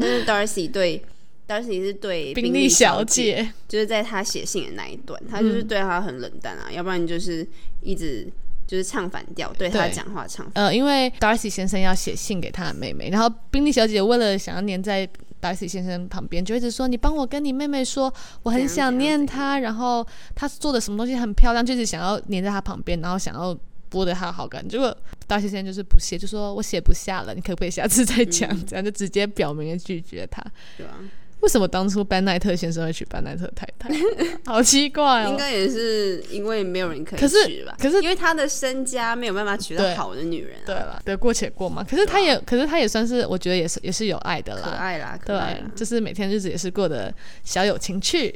[0.00, 1.02] 但是 Darcy 对。
[1.46, 7.46] Darcy 是对宾利小姐，就是在他写信的那一段，他就是对他很冷淡啊，要不然就是
[7.82, 8.26] 一直
[8.66, 10.50] 就是唱反调，对他讲话唱。
[10.54, 15.06] 呃，因为 Darcy 先生要写信给他的妹妹，然后宾利小姐为了想要黏在
[15.42, 18.10] Darcy 先生旁边，就一直说：“你帮我跟你妹妹说，
[18.42, 23.54] 我很想念她，然后她做的什么东西很漂亮，就是想要黏在她旁边，然后想要
[23.94, 24.94] 博得他的好感。”结果
[25.28, 28.50] Darcy 先生就是不写，就说我写不下了，你可不可以下次再讲？
[28.66, 30.44] 这样就直接表明了拒绝他，
[30.76, 30.98] 对啊。
[31.40, 33.90] 为什么当初班奈特先生会娶班奈特太太？
[34.50, 35.28] 好奇怪哦。
[35.28, 37.76] 应该也是因为没有人可以娶吧？
[37.78, 41.84] 可是因为他的身家没有办法娶到好的女人、啊，对了，得过且过嘛。
[41.84, 44.62] 可是他也，可是他也算是，我觉得也是也是有爱的啦。
[44.64, 45.64] 可爱啦，可爱对，。
[45.76, 48.34] 就是每天日子也是过得小有情趣。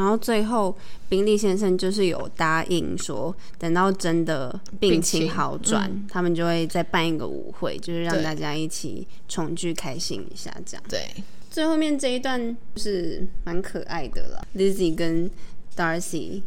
[0.00, 0.74] 然后最后，
[1.10, 10.82] 宾利先生就是有答应说，等到真的病情好转，他们就会再办一个舞会，就是让大家一起重聚开心一下这样。
[10.88, 11.06] 对，
[11.50, 15.30] 最后面这一段是蛮可爱的啦，Lizzie 跟
[15.76, 16.40] Darcy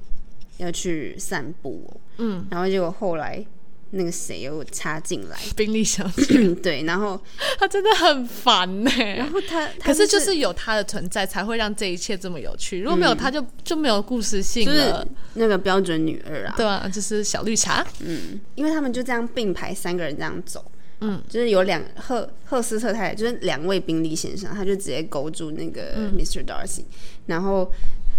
[0.57, 3.45] 要去散步、哦，嗯，然后结果后来
[3.95, 7.19] 那个谁又插进来， 宾利小姐， 对，然后
[7.59, 12.81] 她真的很烦呢、然后他，他可是就是有她的存在，才会让这一切这么有趣。
[12.81, 15.07] 如果没有她，就就没有故事性就是了。
[15.35, 17.85] 那个标准女二啊，对啊，就是小绿茶。
[17.99, 20.63] 嗯，因为他们就这样并排三个人这样走，
[21.01, 26.43] 嗯，就是有两赫赫斯特太太，就是两位宾利先生，他就直接勾住那个 Mr.
[26.43, 26.83] Darcy，、
[27.27, 27.71] 然后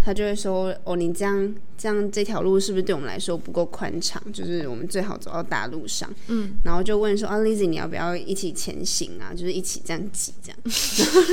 [0.05, 4.23] 他就会说：“哦，你这样这样这条路是不是对我们来说不够宽敞？
[4.35, 9.33] 就是我们最好走到大路上。”嗯，然后就问说：“啊，Lizzie，你要不要一起前行啊？
[9.33, 10.59] 就是一起这样挤这样。”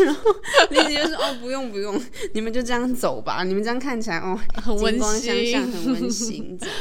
[0.05, 0.31] 然后
[0.69, 2.01] Lizzie 就说：“哦，不用不用，
[2.33, 3.43] 你们就这样走吧。
[3.43, 6.75] 你们这样看起来哦，很温馨向，很温馨，这样。”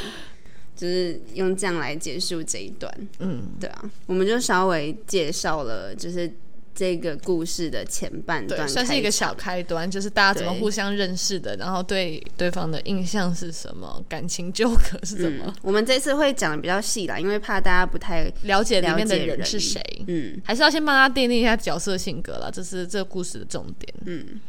[0.76, 6.32] 就是用这样来结束这一段，嗯，对啊，我们就稍微介绍了，就是
[6.80, 15.54] 这个故事的前半段对，算是一个小开端，就是大家怎么互相认识的，然后对对方的印象是什么，感情纠葛是什么，嗯。
[15.60, 19.78] 我们这次会讲的比较细啦，因为怕大家不太，了解里面的人人是谁。
[20.06, 23.94] 嗯还是要先帮他奠定一下角色性格了，这是这个故事的重点。
[24.06, 24.40] 嗯。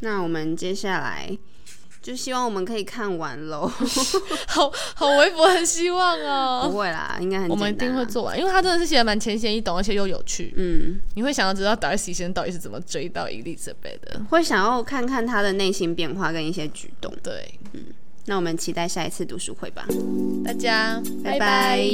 [0.00, 1.30] 那我们接下来
[2.02, 3.70] 就希望我们可以看完喽，
[4.48, 8.04] 好好微博很希望哦不哦，会啦，应该很我们一定会。
[8.08, 10.54] 做完，因为他真的是写的蛮浅显易懂，而且又有趣。
[10.56, 14.20] 嗯，你会想要知道 Darcy 先生到底是怎么追到 Elizabeth 的？
[14.30, 17.12] 会想要看看他的内心变化跟一些举动。
[17.22, 17.52] 对，
[18.24, 19.86] 那我们期待下一次读书会吧，
[20.42, 21.86] 大家拜拜